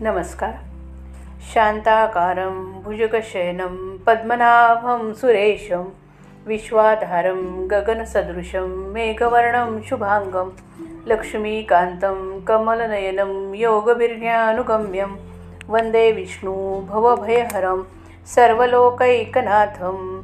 [0.00, 0.52] नमस्कार.
[1.54, 5.84] शांताकारं भुजगशयनं पद्मनाभं सुरेशं
[6.46, 10.50] विश्वाधारं गगनसदृशं मेघवर्णं शुभाङ्गं
[11.06, 15.08] लक्ष्मीकान्तं कमलनयनं योगभिर्ज्ञानुगम्यं
[15.68, 17.82] वन्दे विष्णु भवभयहरं
[18.26, 20.22] सर्वलोकैकनाथम्।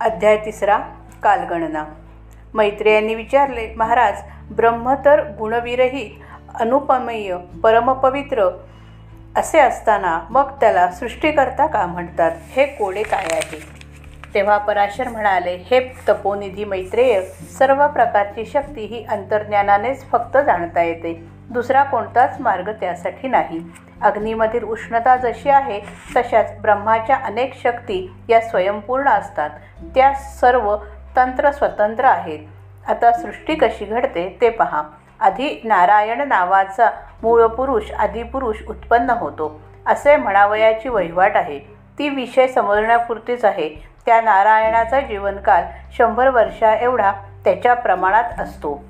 [0.00, 0.78] अध्याय तिसरा
[1.22, 1.84] कालगणना.
[2.54, 4.14] मैत्रेयांनी विचारले महाराज
[4.56, 6.25] ब्रह्म तर गुणविरहित
[6.60, 8.48] अनुपमेय परमपवित्र
[9.36, 12.30] असे असताना मग त्याला सृष्टीकर्ता का म्हणतात?
[12.50, 13.76] हे कोडे काय आहे?
[14.34, 17.22] तेव्हा पराशर म्हणाले हे तपोनिधी मैत्रेय
[17.58, 21.24] सर्व प्रकारची शक्ती ही अंतर्ज्ञानानेच फक्त जाणता येते.
[21.50, 23.60] दुसरा कोणताच मार्ग त्यासाठी नाही.
[24.02, 25.80] अग्नीमधील उष्णता जशी आहे
[26.16, 29.50] तशाच ब्रह्माच्या अनेक शक्ती या स्वयंपूर्ण असतात.
[29.94, 30.76] त्या सर्व
[31.16, 32.38] तंत्र स्वतंत्र आहेत.
[32.88, 34.82] आता सृष्टी कशी घडते ते पहा.
[35.20, 36.90] आधी नारायण नावाचा
[37.22, 39.60] मूळ पुरुष आदिपुरुष उत्पन्न होतो.
[39.86, 41.58] असे म्हणावयाची वहिवाट आहे.
[41.98, 43.68] ती विषय समजण्यापुरतीच आहे.
[44.06, 47.12] त्या नारायणाचा जीवनकाल शंभर वर्षा एवढा
[47.44, 48.84] त्याच्या प्रमाणात असतो.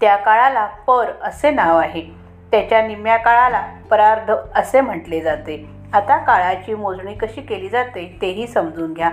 [0.00, 2.02] त्या काळाला पर असे नाव आहे.
[2.50, 5.68] त्याच्या निम्म्या काळाला परार्ध असे म्हटले जाते.
[5.92, 9.10] आता काळाची मोजणी कशी केली जाते तेही समजून घ्या.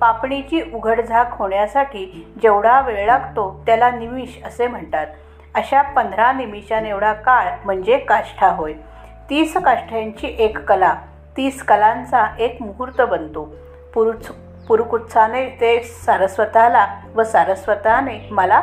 [0.00, 5.06] पापणीची उघडझाक होण्यासाठी जेवढा वेळ लागतो त्याला निमिष असे म्हणतात.
[5.54, 8.72] अशा पंधरा निमिषां एवढा काळ म्हणजे काष्ठा होय.
[9.30, 10.94] तीस काष्ठांची एक कला.
[11.36, 13.54] तीस कलांचा एक मुहूर्त बनतो.
[13.94, 14.30] पुरुच
[14.68, 18.62] पुरुकुत्साने ते सारस्वताला व सारस्वताने मला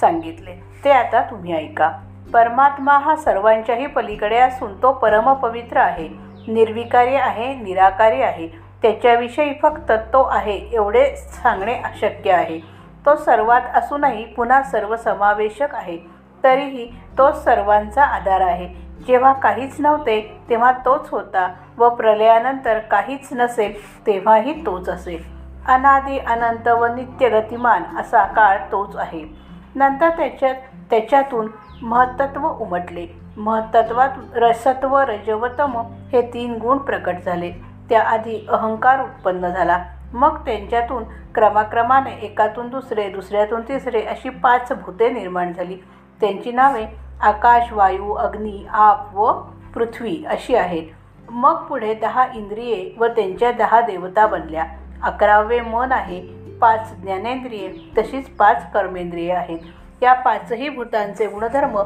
[0.00, 0.62] सांगितले.
[0.84, 1.92] ते आता तुम्ही ऐका.
[2.32, 6.08] परमात्मा हा सर्वांच्याही पलीकडे असून तो परमपवित्र आहे.
[6.48, 8.69] निर्विकारी आहे निराकारी आहे.
[8.82, 12.60] त्याच्याविषयी फक्त तो आहे एवढे सांगणे अशक्य आहे.
[13.06, 15.98] तो सर्वात असूनही पुन्हा सर्वसमावेशक आहे.
[16.44, 18.66] तरीही तो सर्वांचा आधार आहे.
[19.06, 20.20] जेव्हा काहीच नव्हते
[20.50, 25.22] तेव्हा तोच होता व प्रलयानंतर काहीच नसेल तेव्हाही तोच असेल.
[25.68, 29.24] अनादी अनंत व नित्य गतिमान असा काळ तोच आहे.
[29.74, 30.54] नंतर त्याच्यात
[30.90, 31.48] त्याच्यातून
[31.82, 33.06] महत्त्व उमटले.
[33.36, 35.76] महत्त्वात रसत्व रजवतम
[36.12, 37.69] हे तीन गुण प्रकट झाले.
[37.90, 39.84] त्याआधी अहंकार उत्पन्न झाला.
[40.12, 45.76] मग त्यांच्यातून क्रमाक्रमाने एकातून दुसरे दुसऱ्यातून तिसरे अशी पाच भूते निर्माण झाली.
[46.20, 46.84] त्यांची नावे
[47.20, 49.32] आकाश वायू अग्नी आप व
[49.74, 50.82] पृथ्वी अशी आहेत.
[51.30, 54.64] मग पुढे दहा इंद्रिये व त्यांच्या दहा देवता बनल्या.
[55.02, 56.20] अकरावे मन आहे
[56.60, 59.58] पाच ज्ञानेंद्रिये तशीच पाच कर्मेंद्रिये आहेत.
[60.02, 61.78] या पाचही भूतांचे गुणधर्म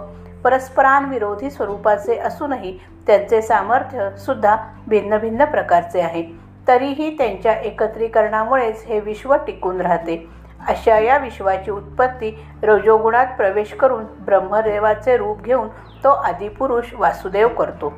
[0.44, 4.56] परस्परांविरोधी स्वरूपाचे असूनही त्यांचे सामर्थ्य सुद्धा
[4.88, 6.24] भिन्न भिन्न प्रकारचे आहे.
[6.68, 10.30] तरीही त्यांच्या एकत्रीकरणामुळेच हे विश्व टिकून राहते.
[10.68, 15.68] अशा या विश्वाची उत्पत्ती रजोगुणात प्रवेश करून ब्रह्मदेवाचे रूप घेऊन
[16.04, 17.92] तो आदिपुरुष वासुदेव करतो.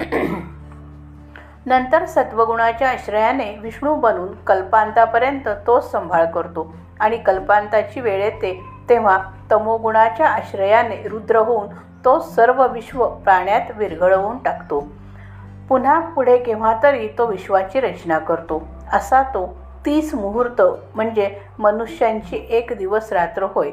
[1.66, 6.74] नंतर सत्वगुणाच्या आश्रयाने विष्णू बनून कल्पांतापर्यंत तोच संभाळ करतो.
[7.00, 9.18] आणि कल्पांताची वेळ येते तेव्हा
[9.52, 11.68] तमोगुणाच्या आश्रयाने रुद्र होऊन
[12.04, 14.88] तो सर्व विश्व प्राण्यात विरघळवून टाकतो.
[15.68, 18.68] पुन्हा पुढे केव्हा तरी तो विश्वाची रचना करतो.
[18.92, 20.62] असा तो तीस मुहूर्त
[20.94, 23.70] म्हणजे मनुष्यांची एक दिवस रात्र होय.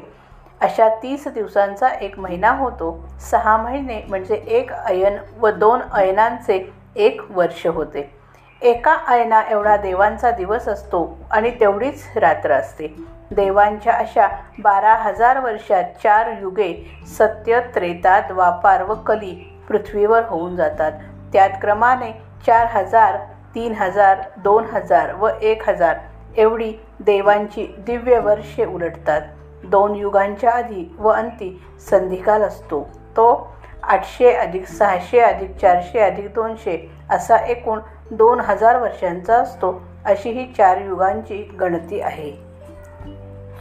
[0.60, 3.08] अशा तीस दिवसांचा एक महिना होतो.
[3.20, 8.10] सहा महिने म्हणजे एक अयन व दोन अयनांचे एक वर्ष होते.
[8.62, 13.19] एका अयना एवढा देवांचा दिवस असतो आणि तेवढीच रात्र असते.
[13.30, 14.28] देवांच्या अशा
[14.62, 16.72] बारा हजार वर्षात चार युगे
[17.08, 19.32] सत्य त्रेता द्वापार व कली
[19.68, 20.92] पृथ्वीवर होऊन जातात.
[21.32, 22.12] त्यात क्रमाने
[22.46, 23.16] चार हजार
[23.54, 25.96] तीन हजार दोन हजार व एक हजार
[26.36, 29.20] एवढी देवांची दिव्य वर्षे उलटतात.
[29.64, 32.82] दोन युगांच्या आधी व अंती संधिकाल असतो.
[33.16, 33.52] तो
[33.82, 36.78] आठशे अधिक सहाशे अधिक चारशे अधिक दोनशे
[37.10, 39.80] असा एकूण दोन हजार वर्षांचा असतो.
[40.04, 42.49] अशी ही चार युगांची गणती आहे.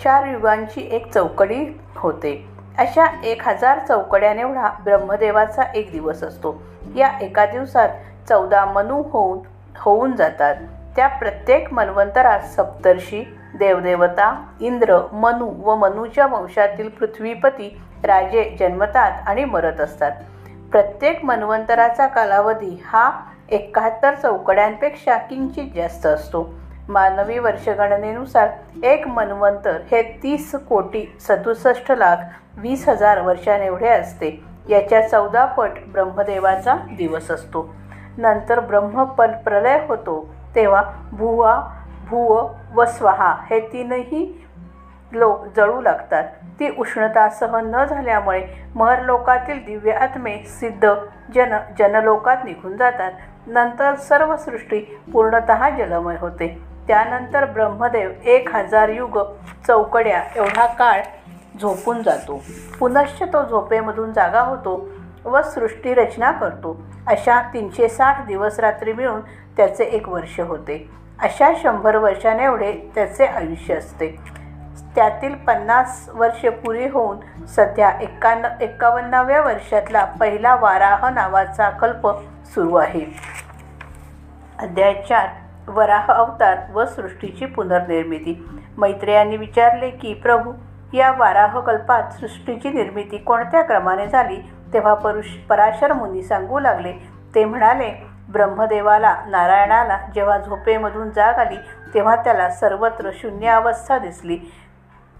[0.03, 2.49] चार युगांची एक चौकडी होते.
[2.77, 6.63] अशा एक हजार चौकड्यानेवढा ब्रह्मदेवाचा एक दिवस असतो.
[6.95, 7.89] या एका दिवसात
[8.29, 9.39] चौदा मनू होऊन
[9.77, 10.55] होऊन जातात.
[10.95, 13.23] त्या प्रत्येक मन्वंतरात सप्तर्षी
[13.59, 20.11] देवदेवता इंद्र मनु व मनुच्या वंशातील पृथ्वीपती राजे जन्मतात आणि मरत असतात.
[20.71, 23.11] प्रत्येक मन्वंतराचा कालावधी हा
[23.49, 26.49] एकाहत्तर चौकड्यांपेक्षा किंचित जास्त असतो.
[26.89, 28.49] मानवी वर्षगणनेनुसार
[28.83, 32.15] एक मन्वंतर हे तीस कोटी सदुसष्ट लाख
[32.57, 34.43] वीस हजार वर्षांएवढे असते.
[34.69, 37.75] याच्या चौदा पट ब्रह्मदेवाचा दिवस असतो.
[38.17, 40.33] नंतर ब्रह्मपल प्रलय होतो.
[40.55, 41.61] तेव्हा भुवा
[42.09, 44.47] भुव व स्वाहा हे तीनही
[45.11, 46.23] लोक जळू लागतात.
[46.59, 48.43] ती उष्णता सहन न झाल्यामुळे
[48.75, 50.93] महरलोकातील दिव्य आत्मे सिद्ध
[51.35, 53.11] जन जनलोकात निघून जातात.
[53.47, 56.68] नंतर सर्व सृष्टी पूर्णत जलमय होते.
[56.89, 59.19] त्यानंतर ब्रह्मदेव एक हजार युग
[59.67, 61.01] चौकड्या एवढा काळ
[61.61, 62.43] झोपून जातो.
[62.79, 64.89] पुनश्च तो झोपेमधून जागा होतो
[65.25, 66.81] व सृष्टीरचना करतो.
[67.07, 69.21] अशा तीनशे साठ दिवस रात्री मिळून
[69.57, 70.89] त्याचे एक वर्ष होते.
[71.19, 74.07] अशा शंभर वर्षाने एवढे त्याचे आयुष्य असते.
[74.95, 82.07] त्यातील पन्नास वर्षे पुरी होऊन सध्या एक्कान्न एक्कावन्नाव्या वर्षातला पहिला वाराह नावाचा कल्प
[82.45, 83.05] सुरू आहे.
[84.59, 85.27] अध्याय चार.
[85.69, 88.61] वराह अवतार व सृष्टीची पुनर्निर्मिती.
[88.77, 90.53] मैत्रेयांनी विचारले की प्रभू
[90.93, 94.37] या वाराह कल्पात सृष्टीची निर्मिती कोणत्या क्रमाने झाली?
[94.73, 96.93] तेव्हा परुष पराशर मुनी सांगू लागले.
[97.35, 97.91] ते म्हणाले
[98.29, 101.55] ब्रह्मदेवाला नारायणाला जेव्हा झोपेमधून जाग आली
[101.93, 104.39] तेव्हा त्याला सर्वत्र शून्य अवस्था दिसली.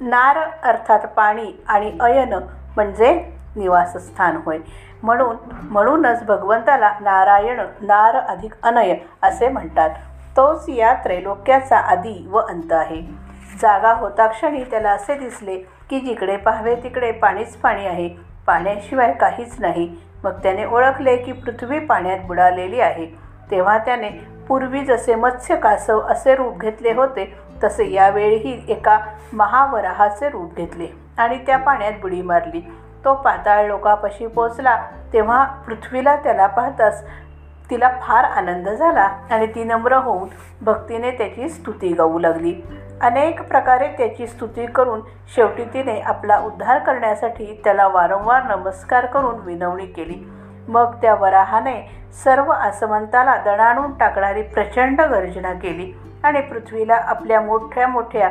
[0.02, 2.34] नार अर्थात पाणी आणि अयन
[2.76, 3.14] म्हणजे
[3.56, 4.58] निवासस्थान होय.
[5.04, 9.90] म्हणून म्हणूनच भगवंताला नारायण नार अधिक अनय असे म्हणतात.
[10.38, 13.02] तोच या त्रैलोक्याचा आदी व अंत आहे.
[13.62, 15.56] जागा होता क्षणी त्याला असे दिसले
[15.90, 18.10] की जिकडे पाहावे तिकडे पाणीच पाणी आहे.
[18.48, 19.90] पाण्याशिवाय काहीच नाही.
[20.24, 23.06] मग त्याने ओळखले की पृथ्वी पाण्यात बुडालेली आहे.
[23.52, 24.10] तेव्हा त्याने
[24.48, 27.34] पूर्वी जसे मत्स्य कासव असे रूप घेतले होते
[27.64, 28.98] तसे यावेळीही एका
[29.34, 30.88] महावराहाचे रूप घेतले
[31.18, 32.62] आणि त्या पाण्यात बुडी मारली.
[33.06, 34.78] तो पाताळ लोकापाशी पोचला
[35.14, 37.04] तेव्हा पृथ्वीला त्याला पाहताच
[37.70, 40.30] तिला फार आनंद झाला आणि ती नम्र होऊन
[40.62, 42.54] भक्तीने त्याची स्तुती गाऊ लागली.
[43.02, 45.02] अनेक प्रकारे त्याची स्तुती करून
[45.36, 50.16] शेवटी तिने आपला उद्धार करण्यासाठी त्याला वारंवार नमस्कार करून विनवणी केली.
[50.68, 51.76] मग त्या वराहाने
[52.24, 55.92] सर्व आसमंताला दणाणून टाकणारी प्रचंड गर्जना केली
[56.24, 58.30] आणि पृथ्वीला आपल्या मोठ्या मोठ्या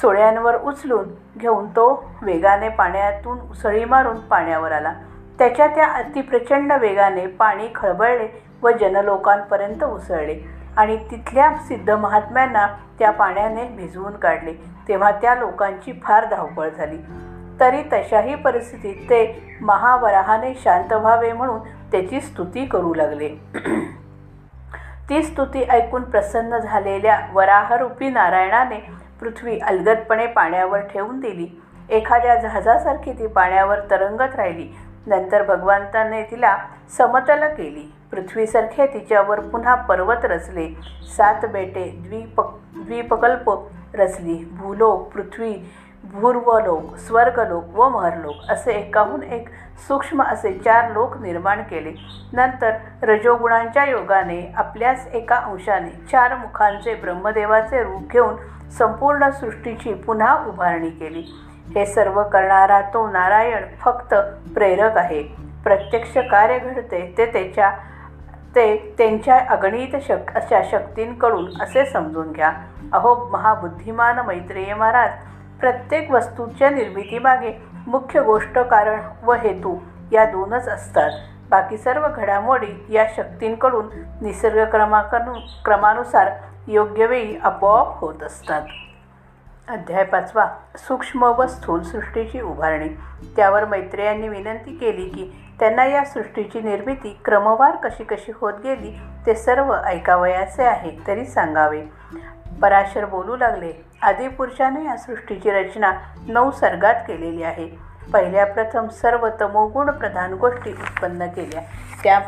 [0.00, 4.92] सोळ्यांवर उचलून घेऊन तो वेगाने पाण्यातून उसळी मारून पाण्यावर आला.
[5.38, 12.66] त्याच्या त्या अतिप्रचंड वेगाने पाणी खळबळले व जनलोकांपर्यंत उसळले आणि तिथल्या सिद्ध महात्म्यांना
[12.98, 14.52] त्या पाण्याने भिजवून काढले.
[14.88, 16.98] तेव्हा त्या लोकांची फार धावपळ झाली.
[17.60, 21.58] तरी तशाही परिस्थितीत ते महावराहाने शांत व्हावे म्हणून
[21.92, 23.28] त्याची स्तुती करू लागले.
[25.08, 28.90] ती स्तुती ऐकून प्रसन्न झालेल्या वराहरूपी नारायणाने
[29.20, 31.62] पृथ्वी अलगदपणे पाण्यावर ठेवून दिली.
[31.90, 34.68] एखाद्या जहाजासारखी ती पाण्यावर तरंगत राहिली.
[35.06, 36.56] नंतर भगवंताने तिला
[36.98, 37.92] समतल केली.
[38.14, 40.66] पृथ्वीसारखे तिच्यावर पुन्हा पर्वत रचले.
[41.16, 42.40] सात बेटे द्वीप
[42.76, 43.50] द्वीपकल्प
[43.94, 44.34] रचली.
[44.58, 45.54] भूलोक पृथ्वी
[46.12, 49.48] भूर्वलोक स्वर्गलोक व महरलोक असे एकाहून एक
[49.86, 51.94] सूक्ष्म असे चार लोक निर्माण केले.
[52.32, 52.72] नंतर
[53.02, 58.36] रजोगुणांच्या योगाने आपल्याच एका अंशाने चार मुखांचे ब्रह्मदेवाचे रूप घेऊन
[58.78, 61.24] संपूर्ण सृष्टीची पुन्हा उभारणी केली.
[61.74, 64.14] हे सर्व करणारा तो नारायण फक्त
[64.54, 65.22] प्रेरक आहे.
[65.64, 67.70] प्रत्यक्ष कार्य घडते ते त्याच्या
[68.54, 72.52] ते त्यांच्या अगणित शक अशा शक्तींकडून असे समजून घ्या.
[72.92, 75.10] अहो महाबुद्धिमान मैत्रेय महाराज
[75.60, 79.78] प्रत्येक वस्तूच्या निर्मितीमागे मुख्य गोष्ट कारण व हेतू
[80.12, 81.10] या दोनच असतात.
[81.50, 83.86] बाकी सर्व घडामोडी या शक्तींकडून
[84.22, 86.30] निसर्ग क्रमाकडून क्रमानुसार
[86.68, 88.62] योग्य वेळी आपोआप होत असतात.
[89.68, 90.46] अध्याय पाचवा.
[90.76, 92.88] सूक्ष्म व स्थूल सृष्टीची उभारणी.
[93.36, 99.34] त्यावर मैत्रेयांनी विनंती केली की त्यांना या सृष्टीची निर्मिती क्रमवार कशी कशी होत गेली ते
[99.34, 101.82] सर्व ऐकावयाचे आहे तरी सांगावे.
[102.62, 105.92] पराशर बोलू लागले आदिपुरुषाने या सृष्टीची रचना
[106.28, 107.68] नऊ सर्गात केलेली आहे.
[108.12, 111.60] पहिल्या प्रथम सर्व तमोगुण प्रधान गोष्टी उत्पन्न केल्या.
[112.04, 112.18] त्या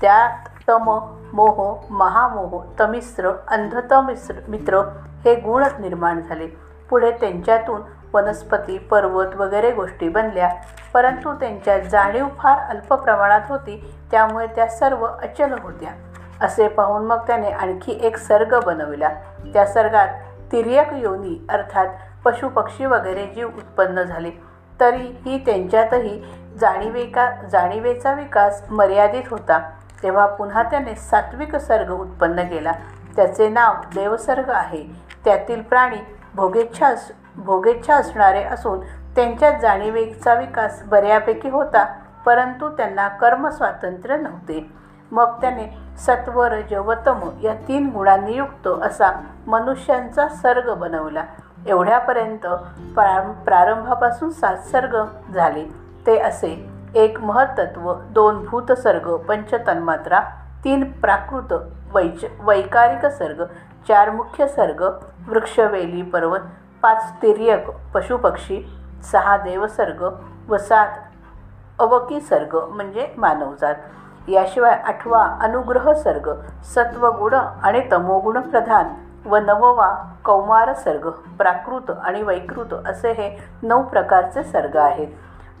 [0.00, 0.28] त्या
[0.68, 0.88] तम
[1.32, 4.78] मोह महामोह तमिश्र अंधतमिस्र मित्र
[5.24, 6.46] हे गुण निर्माण झाले.
[6.90, 7.80] पुढे त्यांच्यातून
[8.14, 10.50] वनस्पती पर्वत वगैरे गोष्टी बनल्या.
[10.94, 15.90] परंतु त्यांच्या जाणीव फार अल्प प्रमाणात होती त्यामुळे त्या सर्व अचल होत्या.
[16.46, 19.08] असे पाहून मग त्याने आणखी एक सर्ग बनविला.
[19.52, 20.08] त्या सर्गात
[20.52, 21.86] तिर्यक योनी अर्थात
[22.24, 24.30] पशुपक्षी वगैरे जीव उत्पन्न झाले.
[24.80, 26.24] तरीही त्यांच्यातही
[26.60, 29.70] जाणीवेका जाणीवेचा विकास मर्यादित होता.
[30.02, 32.72] तेव्हा पुन्हा त्याने सात्विक सर्ग उत्पन्न केला.
[33.16, 34.84] त्याचे नाव देवसर्ग आहे.
[35.24, 35.96] त्यातील प्राणी
[36.34, 36.94] भोगेच्छा
[37.38, 38.80] भोगेच्छा असणारे असून
[39.16, 41.84] त्यांच्या जाणीवेचा विकास बऱ्यापैकी होता
[42.26, 44.70] परंतु त्यांना कर्मस्वातंत्र्य नव्हते.
[45.12, 49.10] मग त्याने सत्व रजवतम या तीन गुणांनी युक्त असा
[49.46, 51.24] मनुष्यांचा सर्ग बनवला.
[51.66, 52.46] एवढ्यापर्यंत
[52.94, 54.96] प्रा प्रारंभापासून सात सर्ग
[55.34, 55.64] झाले.
[56.06, 60.20] ते असे एक महत्त्व दोन भूतसर्ग पंचतन्मात्रा
[60.64, 61.52] तीन प्राकृत
[61.94, 63.44] वैच वैकारिक सर्ग
[63.88, 64.82] चार मुख्य सर्ग
[65.28, 66.40] वृक्षवेली पर्वत
[66.82, 68.62] पाच तिर्यक पशुपक्षी
[69.12, 70.02] सहा देवसर्ग
[70.48, 70.88] व सात
[71.78, 73.74] अवकी सर्ग म्हणजे मानवजात.
[74.28, 76.30] याशिवाय आठवा अनुग्रह सर्ग
[76.64, 78.88] सत्वगुण आणि तमोगुण प्रधान
[79.26, 79.94] व नववा
[80.24, 81.08] कौमार सर्ग
[81.38, 83.30] प्राकृत आणि वैकृत असे हे
[83.62, 85.08] नऊ प्रकारचे सर्ग आहेत.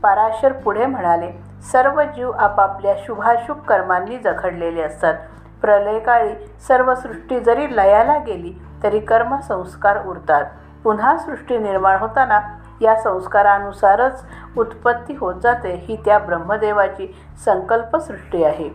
[0.02, 1.32] पाराशर पुढे म्हणाले
[1.72, 5.14] सर्व जीव आपापल्या शुभाशुभ कर्मांनी जखडलेले असतात.
[5.62, 6.34] प्रलयकाळी
[6.68, 10.44] सर्व सृष्टी जरी लयाला गेली तरी कर्मसंस्कार उरतात.
[10.84, 12.40] पुन्हा सृष्टी निर्माण होताना
[12.80, 14.24] या संस्कारानुसारच
[14.58, 18.68] उत्पत्ती होत जाते ही त्या ब्रह्मदेवाची संकल्पसृष्टी आहे.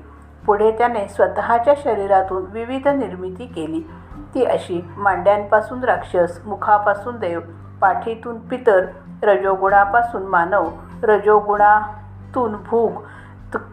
[0.46, 3.90] पुढे त्याने स्वतःच्या शरीरातून विविध निर्मिती केली.
[4.34, 7.40] ती अशी मांड्यांपासून राक्षस मुखापासून देव
[7.82, 8.86] पाठीतून पितर
[9.24, 10.70] रजोगुणापासून मानव
[11.04, 13.04] रजोगुणातून भूक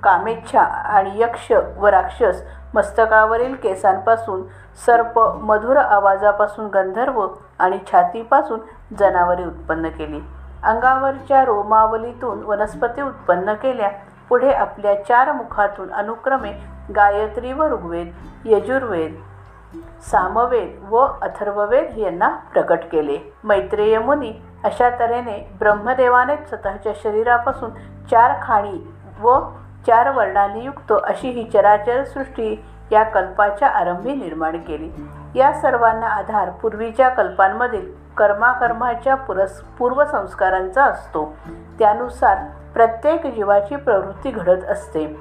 [0.02, 2.42] कामेच्छा आणि यक्ष व राक्षस
[2.74, 4.42] मस्तकावरील केसांपासून
[4.86, 7.26] सर्प मधुर आवाजापासून गंधर्व
[7.58, 8.60] आणि छातीपासून
[8.98, 10.20] जनावरे उत्पन्न केली.
[10.62, 13.88] अंगावरच्या रोमावलीतून वनस्पती उत्पन्न केल्या.
[14.28, 16.52] पुढे आपल्या चार मुखातून अनुक्रमे
[16.94, 18.12] गायत्री व ऋग्वेद
[18.44, 19.14] यजुर्वेद
[20.02, 23.18] सामवेद व अथर्ववेद यांना प्रकट केले.
[23.44, 24.32] मैत्रेय मुनी
[24.64, 27.70] अशा तऱ्हेने ब्रह्मदेवाने स्वतःच्या शरीरापासून
[28.10, 29.38] चार खाणी व
[29.86, 34.90] चार वर्णांनी युक्त अशी ही चराचर सृष्टी या कल्पाच्या आरंभी निर्माण केली.
[35.34, 41.36] या सर्वांना आधार पूर्वीच्या कल्पांमधील कर्माकर्माच्या पुरस पूर्वसंस्कारांचा असतो.
[41.78, 42.36] त्यानुसार
[42.74, 45.20] प्रत्येक जीवाची प्रवृत्ती घडत असते.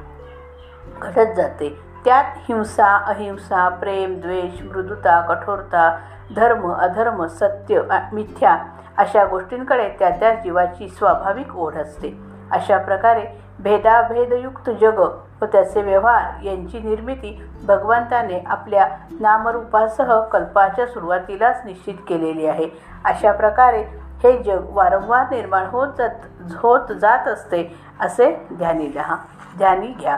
[1.01, 1.79] घडत जाते.
[2.05, 5.97] त्यात हिंसा अहिंसा प्रेम द्वेष मृदुता कठोरता
[6.35, 7.81] धर्म अधर्म सत्य
[8.13, 8.57] मिथ्या
[8.97, 12.17] अशा गोष्टींकडे त्या त्या जीवाची स्वाभाविक ओढ असते.
[12.51, 14.99] अशा प्रकारे भेदाभेदयुक्त जग
[15.41, 18.87] व त्याचे व्यवहार यांची निर्मिती भगवंताने आपल्या
[19.19, 22.67] नामरूपासह कल्पाच्या सुरुवातीलाच निश्चित केलेली आहे.
[23.05, 23.81] अशा प्रकारे
[24.23, 29.15] हे जग वारंवार निर्माण होत जात होत जात असते असे ध्यानी लहा
[29.57, 30.17] ध्यानी घ्या.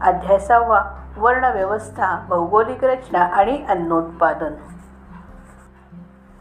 [0.00, 0.82] अध्याय सहावा
[1.18, 4.54] वर्णव्यवस्था भौगोलिक रचना आणि अन्नोत्पादन.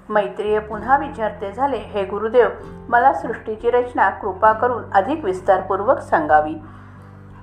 [0.10, 2.50] मैत्रीय पुन्हा विचारते झाले हे गुरुदेव
[2.90, 6.56] मला सृष्टीची रचना कृपा करून अधिक विस्तारपूर्वक सांगावी.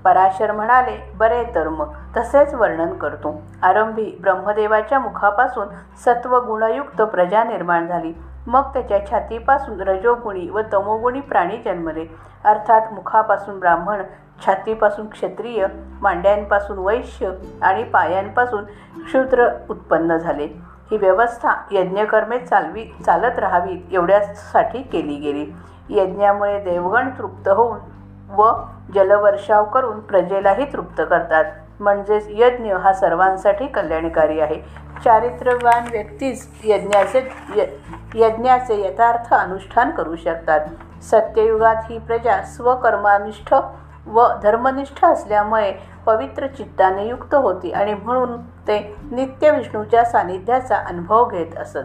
[0.04, 3.42] पराशर म्हणाले बरे तर मग तसेच वर्णन करतो.
[3.62, 5.68] आरंभी ब्रह्मदेवाच्या मुखापासून
[6.04, 8.12] सत्वगुणयुक्त प्रजा निर्माण झाली.
[8.46, 12.06] मग त्याच्या छातीपासून रजोगुणी व तमोगुणी प्राणी जन्मले.
[12.44, 14.02] अर्थात मुखापासून ब्राह्मण
[14.46, 15.66] छातीपासून क्षत्रिय
[16.00, 17.30] मांड्यांपासून वैश्य
[17.62, 18.64] आणि पायांपासून
[19.04, 20.73] क्षुद्र उत्पन्न झाले.
[20.94, 25.46] ही व्यवस्था यज्ञकर्मे चालवी चालत राहावीत एवढ्यासाठी केली गेली.
[25.88, 27.78] यज्ञामुळे देवगण तृप्त होऊन
[28.30, 28.52] व
[28.94, 31.44] जलवर्षाव करून प्रजेलाही तृप्त करतात.
[31.80, 34.60] म्हणजेच यज्ञ हा सर्वांसाठी कल्याणकारी आहे.
[35.04, 37.28] चारित्र्यवान व्यक्तीच यज्ञाचे
[38.14, 40.60] यज्ञाचे यथार्थ अनुष्ठान करू शकतात.
[41.02, 43.54] सत्ययुगात ही प्रजा स्वकर्मानिष्ठ
[44.06, 45.72] व धर्मनिष्ठ असल्यामुळे
[46.06, 51.78] पवित्र चित्ताने युक्त होती आणि म्हणून ते नित्य विष्णूच्या सानिध्याचा अनुभव घेत असत.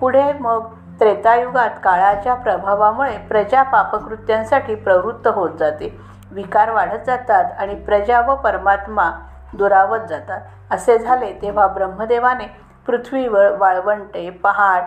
[0.00, 0.66] पुढे मग
[1.00, 6.00] त्रेतायुगात काळाच्या प्रभावामुळे प्रजा पापकृत्यांसाठी प्रवृत्त होत जाते.
[6.32, 9.10] विकार वाढत जातात आणि प्रजा व परमात्मा
[9.52, 10.40] दुरावत जातात.
[10.70, 12.44] असे झाले तेव्हा ब्रह्मदेवाने
[12.86, 14.82] पृथ्वीवर वाळवंटे पहाड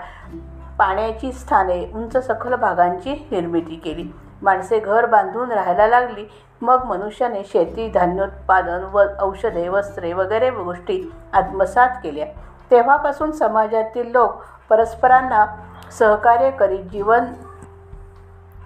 [0.80, 4.13] पाण्याची स्थाने उंच सखल भागांची निर्मिती केली.
[4.42, 6.25] माणसे घर बांधून राहायला लागली
[6.63, 12.25] मग मनुष्याने शेती धान्योत्पादन व औषधे वस्त्रे वगैरे गोष्टी आत्मसात केल्या.
[12.72, 15.46] तेव्हापासून समाजातील लोक परस्परांना
[15.91, 17.25] सहकार्य करीत जीवन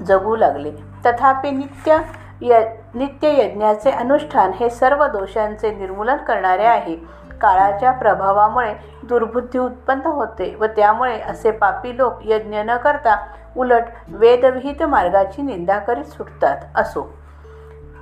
[0.06, 0.72] जगू लागले.
[1.06, 1.98] तथापि नित्य
[2.42, 2.60] य
[2.96, 6.96] नित्य यज्ञाचे अनुष्ठान हे सर्व दोषांचे निर्मूलन करणारे आहे.
[7.42, 8.74] काळाच्या प्रभावामुळे
[9.04, 13.18] दुर्बुद्धी उत्पन्न होते व त्यामुळे असे पापी लोक यज्ञ न करता
[13.58, 17.10] उलट वेदविहित मार्गाची निंदा करीत सुटतात असो.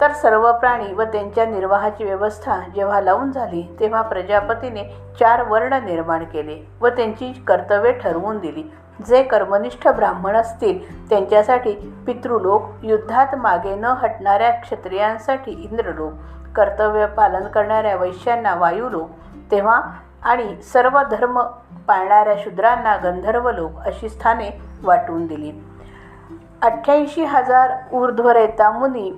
[0.01, 4.83] तर सर्व प्राणी व त्यांच्या निर्वाहाची व्यवस्था जेव्हा लावून झाली तेव्हा प्रजापतीने
[5.19, 8.63] चार वर्ण निर्माण केले व त्यांची कर्तव्ये ठरवून दिली.
[9.07, 11.73] जे कर्मनिष्ठ ब्राह्मण असतील त्यांच्यासाठी
[12.07, 16.13] पितृलोक युद्धात मागे न हटणाऱ्या क्षत्रियांसाठी इंद्रलोक
[16.55, 19.09] कर्तव्य पालन करणाऱ्या वैश्यांना वायुलोक
[19.51, 19.81] तेव्हा
[20.23, 21.41] आणि सर्व धर्म
[21.87, 24.49] पाळणाऱ्या शूद्रांना गंधर्व लोक अशी स्थाने
[24.83, 25.51] वाटून दिली.
[26.61, 29.11] अठ्ठ्याऐंशी हजार ऊर्ध्वरेता मुनी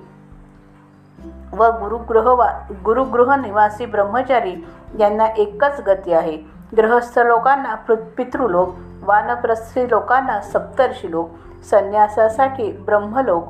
[1.54, 2.51] व गुरुग्रह वा
[2.86, 4.68] गुरुगृह निवासी ब्रह्मचारी
[5.00, 6.38] यांना एकच गती आहे.
[6.77, 7.75] ग्रहस्थ लोकांना
[8.18, 11.30] पितृलोक वानप्रस्थी लोकांना सप्तर्षी लोक
[11.63, 13.48] संन्यासासाठी ब्रह्मलोक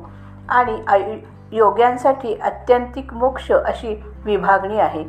[0.49, 1.15] आणि आयु
[1.51, 5.03] योग्यांसाठी अत्यंतिक मोक्ष अशी विभागणी आहे.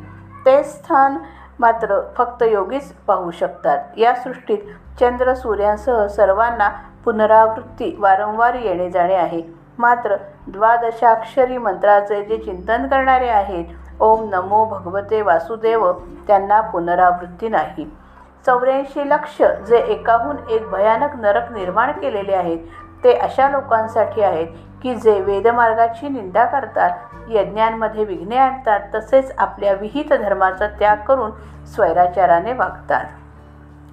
[0.45, 1.17] ते स्थान
[1.59, 3.77] मात्र फक्त योगीच पाहू शकतात.
[3.97, 4.57] या सृष्टीत
[4.99, 6.69] चंद्र सूर्यांसह सर्वांना
[7.05, 9.41] पुनरावृत्ती वारंवार येणे जाणे आहे.
[9.77, 10.15] मात्र
[10.51, 13.65] द्वादशाक्षरी मंत्राचे जे चिंतन करणारे आहेत
[13.99, 15.91] ओम नमो भगवते वासुदेव
[16.27, 17.85] त्यांना पुनरावृत्ती नाही.
[18.45, 22.57] चौऱ्याऐंशी लक्ष जे एकाहून एक भयानक नरक निर्माण केलेले आहेत
[23.03, 24.47] ते अशा लोकांसाठी आहेत
[24.83, 26.91] की जे वेदमार्गाची निंदा करतात
[27.29, 31.31] यज्ञांमध्ये विघ्ने आणतात तसेच आपल्या विहित धर्माचा त्याग करून
[31.65, 33.05] स्वैराचाराने वागतात.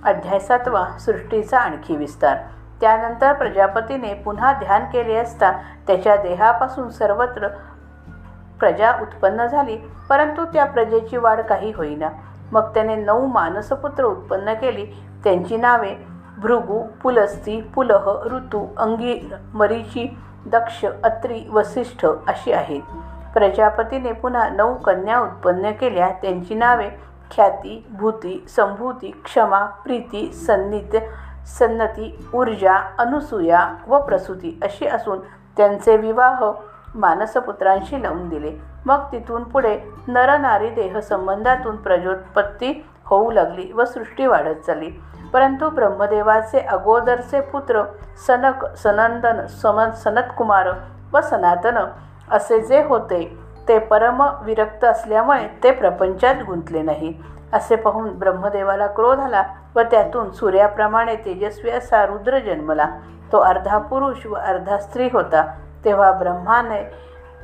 [0.04, 2.36] अध्याय सातवा सृष्टीचा आणखी विस्तार.
[2.80, 5.52] त्यानंतर प्रजापतीने पुन्हा ध्यान केले असता
[5.86, 7.48] त्याच्या देहापासून सर्वत्र
[8.60, 9.76] प्रजा उत्पन्न झाली
[10.10, 12.08] परंतु त्या प्रजेची वाढ काही होईना.
[12.52, 14.86] मग त्याने नऊ मानसपुत्र उत्पन्न केली.
[15.24, 15.94] त्यांची नावे
[16.38, 22.82] भृगु पुलस्ती पुलह ऋतू अंगीर मरीची दक्ष अत्री वसिष्ठ अशी आहेत.
[23.34, 26.08] प्रजापतीने पुन्हा नऊ कन्या उत्पन्न केल्या.
[26.22, 26.88] त्यांची नावे
[27.30, 30.98] ख्याती भूती संभूती क्षमा प्रीती सन्नित्य
[31.46, 35.18] सन्नती ऊर्जा अनुसूया व प्रसूती अशी असून
[35.56, 36.44] त्यांचे विवाह
[36.94, 38.52] मानसपुत्रांशी लावून दिले.
[38.86, 44.90] मग तिथून पुढे नरनारी देहसंबंधातून प्रजोत्पत्ती होऊ लागली व सृष्टी वाढत चालली.
[45.32, 47.82] परंतु ब्रह्मदेवाचे अगोदरचे पुत्र
[48.26, 50.68] सनक सनंदन सम सनतकुमार
[51.12, 51.78] व सनातन
[52.30, 53.38] असे जे होते
[53.68, 57.14] ते परम विरक्त असल्यामुळे ते प्रपंचात गुंतले नाही.
[57.56, 59.42] असे पाहून ब्रह्मदेवाला क्रोध आला
[59.76, 62.86] व त्यातून सूर्याप्रमाणे तेजस्वी असा रुद्र जन्मला.
[63.32, 65.42] तो अर्धा पुरुष व अर्धा स्त्री होता.
[65.84, 66.80] तेव्हा ब्रह्माने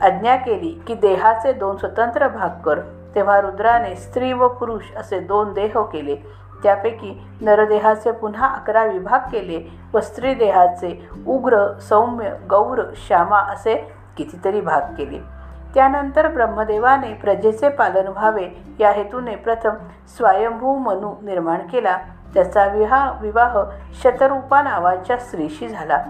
[0.02, 2.80] आज्ञा केली की देहाचे दोन स्वतंत्र भाग कर.
[3.14, 6.16] तेव्हा रुद्राने स्त्री व पुरुष असे दोन देह केले.
[6.62, 9.60] त्यापैकी नरदेहाचे पुन्हा अकरा विभाग केले
[9.94, 13.74] व स्त्री देहाचे उग्र सौम्य गौर श्यामा असे
[14.16, 15.41] कितीतरी भाग केले.
[15.74, 18.48] त्यानंतर ब्रह्मदेवाने प्रजेचे पालन व्हावे
[18.80, 19.70] या हेतूने प्रथम
[20.16, 21.98] स्वयंभू मनू निर्माण केला.
[22.34, 23.58] त्याचा विहा विवाह
[24.02, 26.04] शतरूपा नावाच्या स्त्रीशी झाला.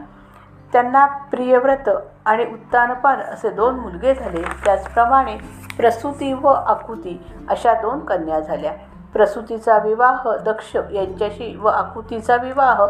[0.73, 1.89] त्यांना प्रियव्रत
[2.27, 4.43] आणि उत्तानपान असे दोन मुलगे झाले.
[4.65, 5.37] त्याचप्रमाणे
[5.77, 8.73] प्रसूती व आकुती अशा दोन कन्या झाल्या.
[9.13, 12.87] प्रसूतीचा विवाह दक्ष यांच्याशी व आकुतीचा विवाह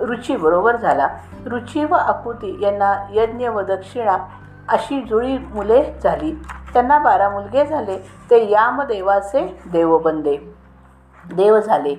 [0.00, 1.08] रुचीबरोबर झाला.
[1.46, 4.16] रुची व आकुती यांना यज्ञ व दक्षिणा
[4.68, 6.32] अशी जुळी मुले झाली.
[6.72, 7.98] त्यांना बारा मुलगे झाले.
[8.30, 10.36] ते यामदेवाचे देवबंदे.
[11.34, 11.94] देव झाले.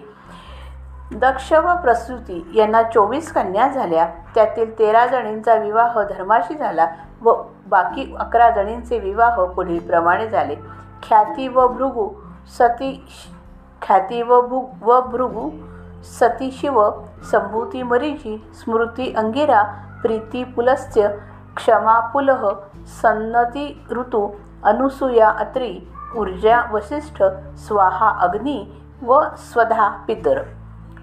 [1.15, 4.05] दक्ष व प्रसूती यांना चोवीस कन्या झाल्या.
[4.35, 6.87] त्यातील तेरा जणींचा विवाह धर्माशी झाला
[7.21, 7.33] व
[7.67, 10.55] बाकी अकरा जणींचे विवाह पुढीलप्रमाणे झाले.
[11.03, 12.09] ख्याती व भृगू
[12.59, 13.05] सती
[13.81, 15.49] ख्याती व भू व भृगू
[16.03, 16.89] सती शिव
[17.31, 19.63] संभूती मरीची स्मृती अंगिरा
[20.01, 21.07] प्रीती पुलस्त्य
[21.55, 22.49] क्षमापुलः
[22.85, 24.29] सन्नती ऋतू
[24.63, 25.79] अनुसूया अत्री
[26.15, 27.23] ऊर्जा वसिष्ठ
[27.57, 30.41] स्वाहा अग्नी व स्वधा पितर.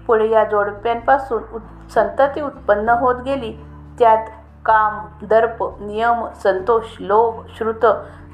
[0.07, 3.53] पुढे या जोडप्यांपासून उत् संतती उत्पन्न होत गेली.
[3.99, 4.25] त्यात
[4.65, 7.85] काम दर्प नियम संतोष लोभ श्रुत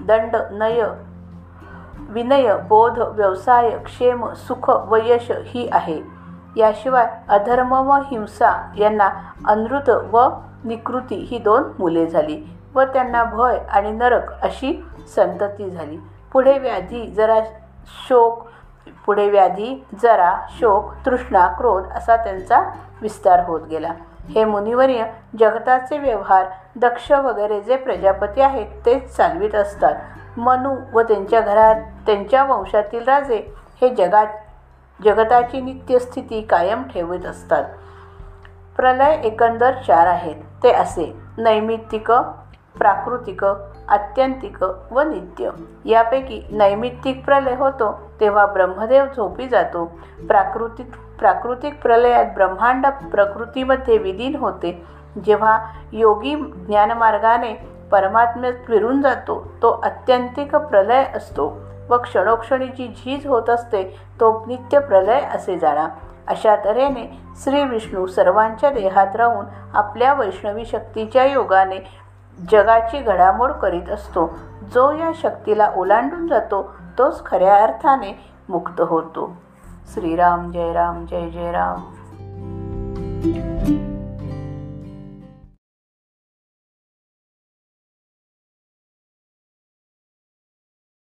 [0.02, 0.84] दंड नय
[2.10, 6.02] विनय बोध व्यवसाय क्षेम सुख व यश ही आहे.
[6.56, 9.10] याशिवाय अधर्म व हिंसा यांना
[9.48, 10.30] अनृत व
[10.64, 12.44] निकृती ही दोन मुले झाली
[12.76, 15.98] व त्यांना भय आणि नरक अशी संतती झाली.
[16.34, 17.40] पुढे व्याधी जरा
[18.08, 18.48] शोक
[19.06, 22.62] पुढे व्याधी जरा शोक तृष्णा क्रोध असा त्यांचा
[23.02, 23.94] विस्तार होत गेला.
[24.30, 25.04] हे मुनिवर्य
[25.40, 26.46] जगताचे व्यवहार
[26.76, 29.96] दक्ष वगैरे जे प्रजापती आहेत तेच चालवित असतात.
[30.38, 34.28] मनु व त्यांच्या घरात त्यांच्या वंशातील राजे हे जगात
[35.04, 37.64] जगताची नित्यस्थिती कायम ठेवत असतात.
[38.78, 40.36] प्रलय एकंदर चार आहेत.
[40.64, 42.12] ते असे नैमित्तिक
[42.78, 43.44] प्राकृतिक
[43.90, 45.50] आत्यंतिक व नित्य.
[45.86, 49.86] यापैकी नैमित्तिक प्रलय होतो तेव्हा ब्रह्मदेव झोपी जातो.
[50.28, 54.72] प्राकृतिक प्राकृतिक प्रलयात ब्रह्मांड प्रकृतीमध्ये विलीन होते.
[55.26, 55.58] जेव्हा
[55.94, 56.36] योगी
[56.68, 57.54] ज्ञानमार्गाने
[57.92, 61.48] परमात्म्यात फिरून जातो तो अत्यंतिक प्रलय असतो
[61.90, 63.84] व क्षणोक्षणीची झीज होत असते
[64.20, 65.88] तो नित्य प्रलय असे जाणा.
[66.30, 72.00] अशा तऱ्हेने श्री विष्णू सर्वांच्या देहात राहून आपल्या वैष्णवी शक्तीच्या योगाने
[72.52, 74.38] जगाची घडामोड करीत असतो.
[74.74, 79.36] जो या शक्तीला ओलांडून जातो तोच खऱ्या अर्थाने मुक्त होतो.
[79.94, 81.82] श्रीराम जय राम जय जय राम.